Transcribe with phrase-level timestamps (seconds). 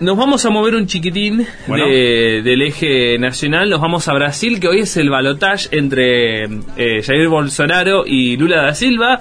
[0.00, 1.86] nos vamos a mover un chiquitín Bueno.
[1.86, 6.44] de- del eje nacional, nos vamos a Brasil, que hoy es el balotaje entre
[6.76, 9.20] eh, Jair Bolsonaro y Lula da Silva.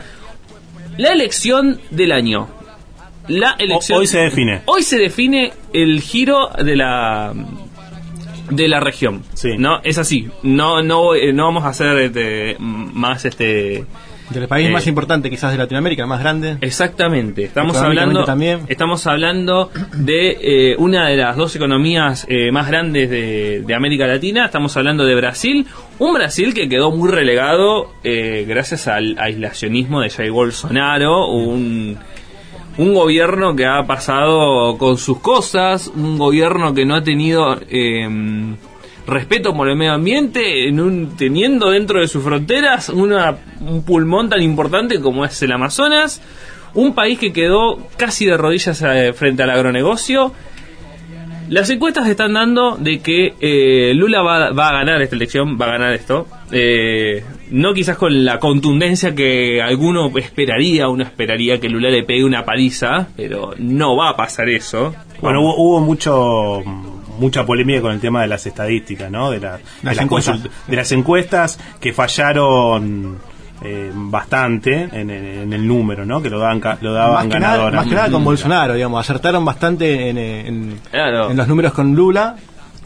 [0.97, 2.47] La elección del año.
[3.27, 3.99] La elección.
[3.99, 4.61] hoy se define.
[4.65, 7.33] Hoy se define el giro de la
[8.49, 9.23] de la región.
[9.33, 9.49] Sí.
[9.57, 10.29] No, es así.
[10.43, 13.83] No, no, eh, no vamos a hacer este, más este.
[14.29, 16.57] Del país Eh, más importante quizás de Latinoamérica, más grande.
[16.61, 18.61] Exactamente, estamos hablando también.
[18.67, 24.05] estamos hablando de eh, una de las dos economías eh, más grandes de, de América
[24.05, 25.65] Latina, estamos hablando de Brasil,
[25.99, 31.97] un Brasil que quedó muy relegado eh, gracias al aislacionismo de Jair Bolsonaro, un
[32.77, 38.07] un gobierno que ha pasado con sus cosas, un gobierno que no ha tenido eh,
[39.07, 44.29] respeto por el medio ambiente, en un, teniendo dentro de sus fronteras una, un pulmón
[44.29, 46.21] tan importante como es el Amazonas,
[46.73, 50.33] un país que quedó casi de rodillas eh, frente al agronegocio.
[51.49, 55.67] Las encuestas están dando de que eh, Lula va, va a ganar esta elección, va
[55.67, 56.27] a ganar esto.
[56.51, 62.25] Eh, no quizás con la contundencia que alguno esperaría, uno esperaría que Lula le pegue
[62.25, 64.93] una paliza, pero no va a pasar eso.
[65.21, 69.31] Bueno, hubo, hubo mucho mucha polémica con el tema de las estadísticas, ¿no?
[69.31, 70.39] De, la- de Las las, encuestas.
[70.41, 73.17] consult- de las encuestas que fallaron
[73.63, 76.21] eh, bastante en, el- en el número, ¿no?
[76.21, 78.99] Que lo daban, ca- lo daban Más que, nada, más que nada con Bolsonaro, digamos.
[78.99, 81.31] Acertaron bastante en, en- Claro.
[81.31, 82.35] en los números con Lula,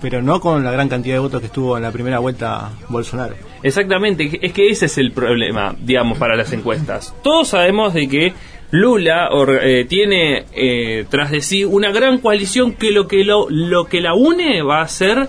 [0.02, 3.36] pero no con la gran cantidad de votos que estuvo en la primera vuelta Bolsonaro.
[3.64, 7.14] Exactamente, es que ese es el problema, digamos, para las encuestas.
[7.22, 8.34] Todos sabemos de que
[8.72, 13.48] Lula or- eh, tiene eh, tras de sí una gran coalición que lo que lo,
[13.50, 15.28] lo que la une va a ser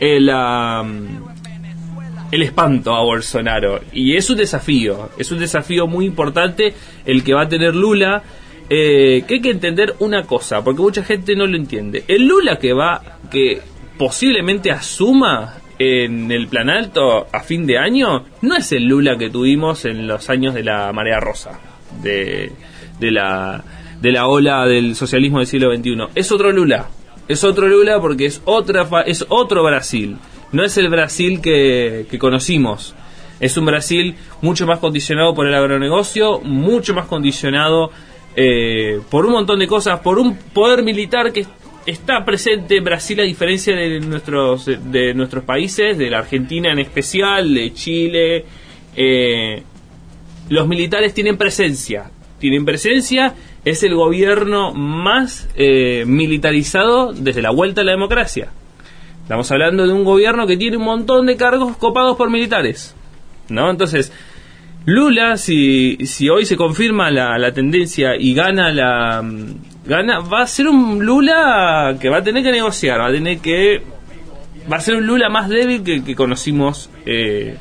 [0.00, 1.24] eh, la, mm,
[2.32, 7.34] el espanto a Bolsonaro y es un desafío, es un desafío muy importante el que
[7.34, 8.22] va a tener Lula.
[8.70, 12.02] eh, que hay que entender una cosa, porque mucha gente no lo entiende.
[12.08, 13.60] El Lula que va, que
[13.98, 19.28] posiblemente asuma en el plan alto a fin de año, no es el Lula que
[19.28, 21.60] tuvimos en los años de la marea rosa,
[22.02, 22.52] de,
[22.98, 23.64] de la
[24.00, 25.96] de la ola del socialismo del siglo XXI.
[26.14, 26.88] Es otro Lula,
[27.26, 30.16] es otro Lula porque es otra es otro Brasil.
[30.52, 32.94] No es el Brasil que, que conocimos.
[33.40, 37.90] Es un Brasil mucho más condicionado por el agronegocio, mucho más condicionado
[38.36, 41.46] eh, por un montón de cosas, por un poder militar que
[41.86, 46.78] está presente en Brasil a diferencia de nuestros de nuestros países, de la Argentina en
[46.78, 48.44] especial, de Chile.
[48.96, 49.62] eh,
[50.50, 52.10] los militares tienen presencia,
[52.44, 53.32] tienen presencia,
[53.64, 58.50] es el gobierno más eh, militarizado desde la vuelta a la democracia.
[59.22, 62.94] Estamos hablando de un gobierno que tiene un montón de cargos copados por militares.
[63.48, 63.70] ¿No?
[63.70, 64.12] Entonces,
[64.84, 69.22] Lula, si, si hoy se confirma la, la tendencia y gana la.
[69.22, 73.12] mm, gana Va a ser un Lula que va a tener que negociar, va a
[73.12, 73.82] tener que.
[74.70, 77.56] Va a ser un Lula más débil que, que conocimos eh,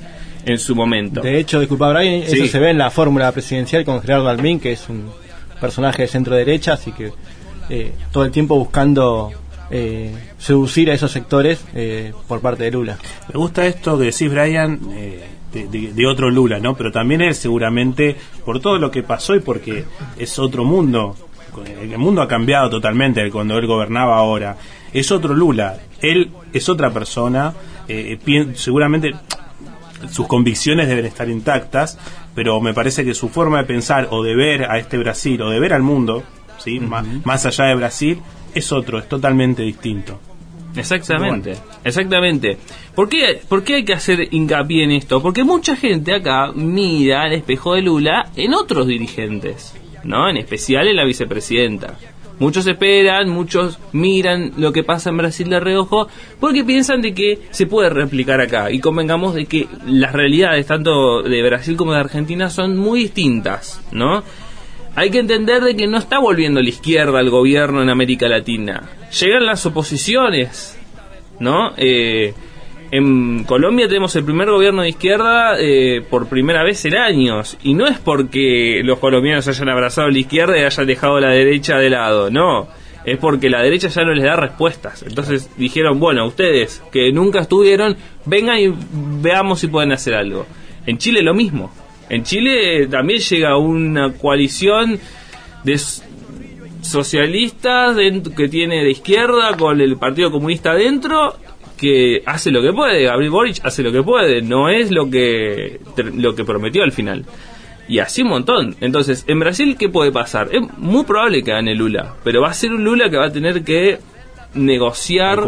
[0.45, 1.21] en su momento.
[1.21, 2.35] De hecho, disculpa Brian, Sí.
[2.39, 5.09] eso se ve en la fórmula presidencial con Gerardo Almín, que es un
[5.61, 7.11] personaje de centro derecha, así que
[7.69, 9.31] eh, todo el tiempo buscando
[9.71, 12.97] eh, seducir a esos sectores eh, por parte de Lula.
[13.33, 15.23] Me gusta esto que decís, Brian, eh,
[15.53, 16.75] de, de- de otro Lula, ¿no?
[16.75, 18.15] Pero también es seguramente
[18.45, 19.85] por todo lo que pasó y porque
[20.17, 21.15] es otro mundo.
[21.81, 24.57] El mundo ha cambiado totalmente de cuando él gobernaba ahora.
[24.91, 25.77] Es otro Lula.
[26.01, 27.53] Él es otra persona.
[27.87, 29.13] eh, pien- seguramente
[30.09, 31.97] sus convicciones deben estar intactas,
[32.35, 35.49] pero me parece que su forma de pensar o de ver a este Brasil o
[35.49, 36.23] de ver al mundo,
[36.57, 36.79] ¿sí?
[36.79, 38.21] más, más allá de Brasil,
[38.53, 40.19] es otro, es totalmente distinto.
[40.75, 42.57] Exactamente, exactamente.
[42.95, 45.21] ¿Por qué, ¿Por qué hay que hacer hincapié en esto?
[45.21, 50.29] Porque mucha gente acá mira al espejo de Lula en otros dirigentes, ¿no?
[50.29, 51.95] En especial en la vicepresidenta.
[52.43, 56.09] Muchos esperan, muchos miran lo que pasa en Brasil de reojo
[56.41, 58.69] porque piensan de que se puede replicar acá.
[58.69, 63.81] Y convengamos de que las realidades tanto de Brasil como de Argentina son muy distintas,
[63.93, 64.23] ¿no?
[64.93, 68.89] Hay que entender de que no está volviendo la izquierda al gobierno en América Latina.
[69.17, 70.77] Llegan las oposiciones,
[71.39, 71.71] ¿no?
[71.77, 72.33] Eh,
[72.95, 77.57] en Colombia tenemos el primer gobierno de izquierda eh, por primera vez en años.
[77.63, 81.77] Y no es porque los colombianos hayan abrazado la izquierda y hayan dejado la derecha
[81.77, 82.67] de lado, no.
[83.03, 85.01] Es porque la derecha ya no les da respuestas.
[85.01, 88.71] Entonces dijeron, bueno, ustedes que nunca estuvieron, vengan y
[89.23, 90.45] veamos si pueden hacer algo.
[90.85, 91.73] En Chile lo mismo.
[92.09, 94.99] En Chile también llega una coalición
[95.63, 95.79] de
[96.81, 97.97] socialistas
[98.37, 101.39] que tiene de izquierda con el Partido Comunista adentro
[101.83, 105.81] que hace lo que puede, Gabriel Boric hace lo que puede, no es lo que
[106.15, 107.25] lo que prometió al final.
[107.89, 108.77] Y así un montón.
[108.79, 110.47] Entonces, en Brasil, ¿qué puede pasar?
[110.53, 113.33] Es muy probable que gane Lula, pero va a ser un Lula que va a
[113.33, 113.99] tener que
[114.53, 115.43] negociar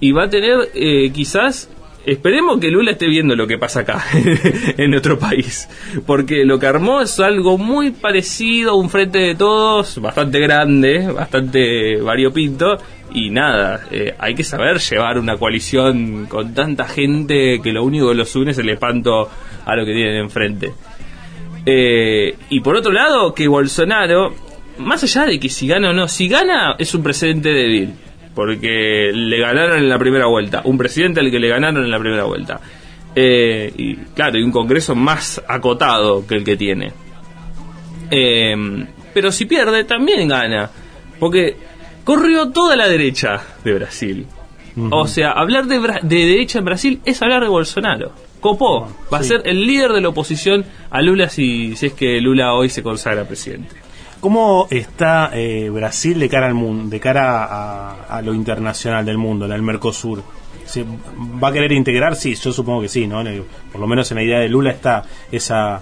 [0.00, 1.70] y va a tener eh, quizás
[2.06, 4.04] esperemos que Lula esté viendo lo que pasa acá
[4.76, 5.68] en nuestro país
[6.06, 11.10] porque lo que armó es algo muy parecido a un frente de todos bastante grande
[11.10, 12.78] bastante variopinto
[13.12, 18.08] y nada eh, hay que saber llevar una coalición con tanta gente que lo único
[18.08, 19.30] que los une es el espanto
[19.64, 20.72] a lo que tienen enfrente.
[21.66, 24.34] Eh, y por otro lado, que Bolsonaro,
[24.78, 27.94] más allá de que si gana o no, si gana es un precedente débil,
[28.34, 31.98] porque le ganaron en la primera vuelta, un presidente al que le ganaron en la
[31.98, 32.60] primera vuelta.
[33.14, 36.92] Eh, y claro, y un Congreso más acotado que el que tiene.
[38.10, 38.54] Eh,
[39.12, 40.70] pero si pierde, también gana,
[41.20, 41.56] porque
[42.02, 44.26] corrió toda la derecha de Brasil.
[44.90, 48.10] O sea, hablar de, derecha en Brasil es hablar de Bolsonaro.
[48.40, 52.20] Copó, va a ser el líder de la oposición a Lula si, si es que
[52.20, 53.83] Lula hoy se consagra presidente.
[54.24, 59.44] ¿Cómo está eh, Brasil de cara al mundo, de cara a, lo internacional del mundo,
[59.44, 60.22] al Mercosur?
[60.64, 62.16] ¿Se ¿Va a querer integrar?
[62.16, 63.22] Sí, yo supongo que sí, ¿no?
[63.70, 65.78] Por lo menos en la idea de Lula está esa,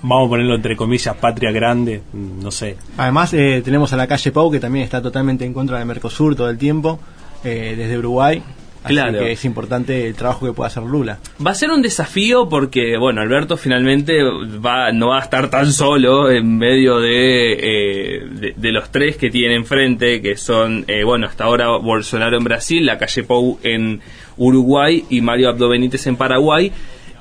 [0.00, 2.78] vamos a ponerlo entre comillas, patria grande, no sé.
[2.96, 6.34] Además, eh, tenemos a la calle Pau, que también está totalmente en contra del Mercosur
[6.34, 6.98] todo el tiempo,
[7.44, 8.42] eh, desde Uruguay.
[8.84, 9.20] Así Claro.
[9.20, 11.18] que es importante el trabajo que pueda hacer Lula.
[11.44, 15.72] Va a ser un desafío porque, bueno, Alberto finalmente va, no va a estar tan
[15.72, 21.04] solo en medio de, eh, de, de los tres que tiene enfrente, que son, eh,
[21.04, 24.00] bueno, hasta ahora Bolsonaro en Brasil, la calle Pou en
[24.36, 26.72] Uruguay y Mario Abdo Benítez en Paraguay.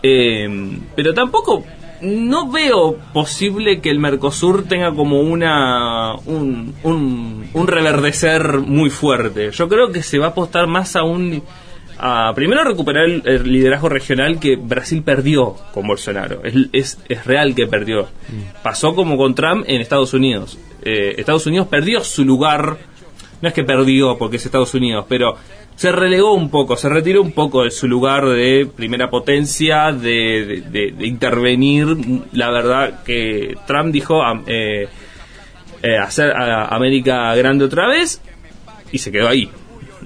[0.03, 0.49] Eh,
[0.95, 1.63] pero tampoco
[2.01, 9.51] no veo posible que el Mercosur tenga como una un, un, un reverdecer muy fuerte.
[9.51, 11.43] Yo creo que se va a apostar más a un
[12.03, 16.43] a primero recuperar el, el liderazgo regional que Brasil perdió con Bolsonaro.
[16.43, 18.07] Es, es, es real que perdió.
[18.63, 20.57] Pasó como con Trump en Estados Unidos.
[20.83, 22.77] Eh, Estados Unidos perdió su lugar.
[23.41, 25.35] No es que perdió porque es Estados Unidos, pero
[25.75, 30.95] se relegó un poco, se retiró un poco de su lugar de primera potencia, de,
[30.99, 31.87] intervenir.
[32.33, 34.87] La verdad que Trump dijo eh,
[35.81, 38.21] eh, hacer a América grande otra vez
[38.91, 39.49] y se quedó ahí.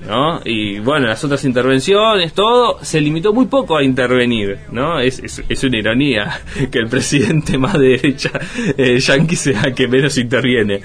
[0.08, 0.42] ¿no?
[0.44, 5.00] Y bueno, las otras intervenciones, todo, se limitó muy poco a intervenir, ¿no?
[5.00, 6.42] Es, es, una ironía
[6.72, 8.32] que el presidente más de derecha
[8.78, 10.82] eh, yanqui sea que menos interviene.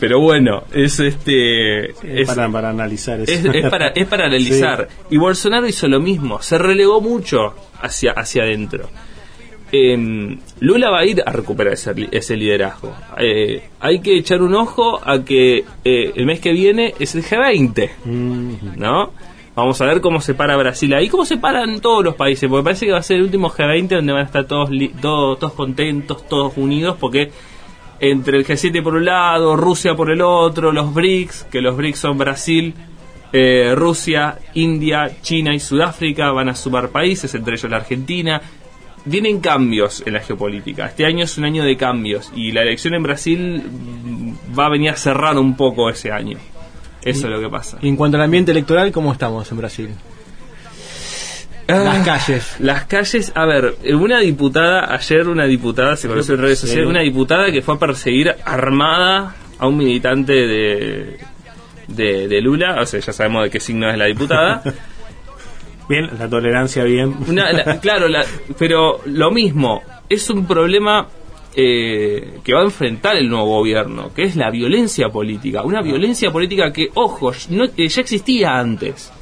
[0.00, 1.90] Pero bueno, es este...
[1.90, 3.30] es- para, para analizar eso.
[3.32, 4.88] es, es para, es para analizar.
[5.10, 8.88] Y Bolsonaro hizo lo mismo, se relegó mucho hacia, hacia adentro.
[9.72, 12.92] Em, Lula va a ir a recuperar ese, ese liderazgo.
[13.18, 17.22] Eh, hay que echar un ojo a que eh, el mes que viene es el
[17.22, 19.12] G20, Mm, ¿no?
[19.54, 22.64] Vamos a ver cómo se para Brasil ahí, cómo se paran todos los países, porque
[22.64, 25.38] parece que va a ser el último G20 donde van a estar todos, li- todos,
[25.38, 27.30] todos contentos, todos unidos, porque
[28.00, 31.98] entre el G7 por un lado, Rusia por el otro, los BRICS, que los BRICS
[31.98, 32.74] son Brasil,
[33.32, 38.40] eh, Rusia, India, China y Sudáfrica, van a sumar países, entre ellos la Argentina.
[39.04, 40.86] Vienen cambios en la geopolítica.
[40.86, 44.70] Este año es un año de cambios y la elección en Brasil mm, va a
[44.70, 46.38] venir a cerrar un poco ese año.
[47.02, 47.78] Eso es lo que pasa.
[47.80, 49.90] Y en cuanto al ambiente electoral, ¿cómo estamos en Brasil?
[51.72, 52.56] Las calles.
[52.60, 57.00] Las calles, a ver, una diputada, ayer una diputada, se conoció en redes sociales, una
[57.00, 61.18] diputada que fue a perseguir armada a un militante de,
[61.88, 64.62] de, de Lula, o sea, ya sabemos de qué signo es la diputada.
[65.88, 67.16] Bien, la tolerancia bien.
[67.26, 68.24] Una- la- claro, la-
[68.58, 71.08] pero lo mismo, es un problema
[71.56, 75.62] eh, que va a enfrentar el nuevo gobierno, que es la violencia política.
[75.62, 79.12] Una violencia política que, ojo, no, eh, ya existía antes,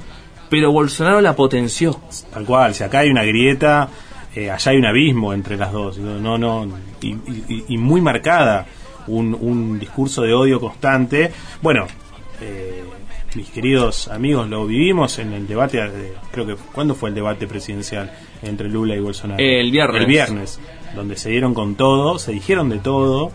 [0.50, 1.98] pero Bolsonaro la potenció.
[2.32, 3.88] Tal cual, si acá hay una grieta,
[4.34, 6.66] eh, allá hay un abismo entre las dos, no, no,
[7.00, 8.66] y, y- y muy marcada,
[9.06, 11.32] un, un discurso de odio constante.
[11.62, 11.86] Bueno,
[12.40, 12.82] eh,
[13.34, 17.46] mis queridos amigos, lo vivimos en el debate, de- creo que, ¿cuándo fue el debate
[17.46, 18.10] presidencial
[18.42, 19.38] entre Lula y Bolsonaro?
[19.42, 20.00] El viernes.
[20.02, 20.60] El viernes,
[20.94, 23.32] donde se dieron con todo, se dijeron de todo.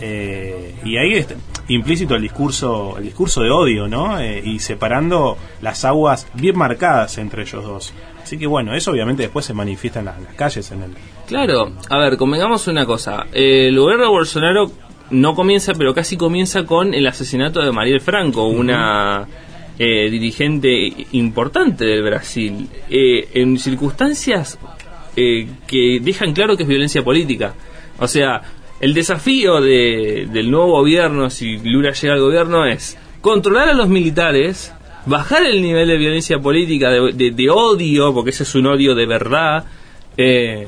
[0.00, 1.34] Eh, y ahí está
[1.68, 7.18] implícito el discurso el discurso de odio no Eh, y separando las aguas bien marcadas
[7.18, 10.34] entre ellos dos así que bueno eso obviamente después se manifiesta en, la- en las
[10.34, 10.90] calles en el
[11.26, 13.26] Claro, a ver, convengamos una cosa.
[13.32, 14.70] Eh, el gobierno de Bolsonaro
[15.10, 19.26] no comienza, pero casi comienza con el asesinato de Mariel Franco, una
[19.76, 20.70] eh, dirigente
[21.10, 24.56] importante del Brasil, eh, en circunstancias
[25.16, 27.54] eh, que dejan claro que es violencia política.
[27.98, 28.40] O sea,
[28.80, 33.88] el desafío de- del nuevo gobierno, si Lula llega al gobierno, es controlar a los
[33.88, 34.72] militares,
[35.06, 38.94] bajar el nivel de violencia política, de, de- de odio, porque ese es un odio
[38.94, 39.64] de verdad,
[40.16, 40.66] eh,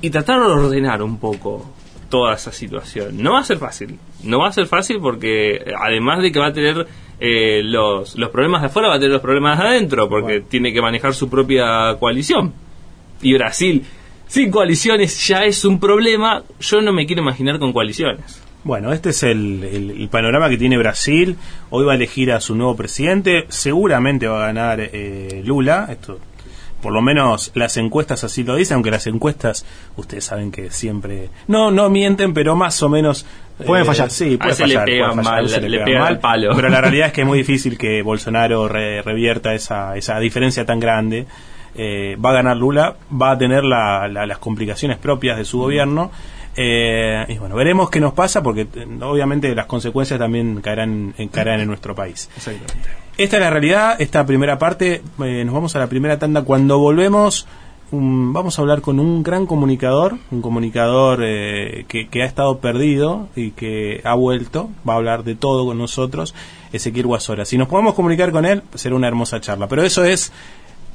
[0.00, 1.74] y tratar de ordenar un poco
[2.08, 3.22] toda esa situación.
[3.22, 6.46] No va a ser fácil, no va a ser fácil porque además de que va
[6.46, 6.86] a tener
[7.20, 10.72] eh, los, los problemas de afuera, va a tener los problemas de adentro, porque tiene
[10.72, 12.54] que manejar su propia coalición.
[13.20, 13.84] Y Brasil,
[14.28, 18.42] sin coaliciones ya es un problema, yo no me quiero imaginar con coaliciones.
[18.64, 21.36] Bueno, este es el, el, panorama que tiene Brasil.
[21.70, 23.46] Hoy va a elegir a su nuevo presidente.
[23.48, 25.86] Seguramente va a ganar eh, Lula.
[25.90, 26.18] Esto,
[26.82, 29.64] por lo menos las encuestas así lo dicen, aunque las encuestas,
[29.96, 33.26] ustedes saben que siempre no no mienten, pero más o menos
[33.64, 34.10] pueden fallar.
[34.10, 36.52] Sí, puede fallar, le pegan mal, le, pegan mal, palo.
[36.54, 40.78] Pero la realidad es que es muy difícil que Bolsonaro revierta esa esa diferencia tan
[40.78, 41.26] grande.
[41.74, 46.10] Eh, va a ganar Lula, va a tener las complicaciones propias de su gobierno
[46.60, 51.60] eh, y bueno, veremos qué nos pasa porque eh, obviamente las consecuencias también caerán, caerán
[51.60, 52.28] en nuestro país.
[53.16, 55.00] Esta es la realidad, esta primera parte.
[55.22, 56.42] Eh, nos vamos a la primera tanda.
[56.42, 57.46] Cuando volvemos,
[57.92, 63.52] vamos a hablar con un gran comunicador, un comunicador que, que, ha estado perdido y
[63.52, 64.68] que ha vuelto.
[64.86, 66.34] Va a hablar de todo con nosotros,
[66.72, 67.44] Ezequiel Guasora.
[67.44, 69.68] Si nos podemos comunicar con él, será una hermosa charla.
[69.68, 70.32] Pero eso es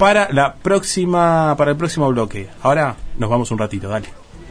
[0.03, 2.49] para la próxima, para el próximo bloque.
[2.61, 4.22] Ahora nos vamos un ratito, dale.